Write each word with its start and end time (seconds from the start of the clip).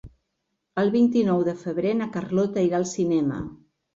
El 0.83 0.87
vint-i-nou 0.95 1.43
de 1.49 1.53
febrer 1.59 1.91
na 1.99 2.09
Carlota 2.17 2.65
irà 2.69 2.79
al 2.81 2.89
cinema. 2.97 3.37